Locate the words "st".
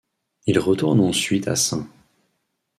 1.55-1.83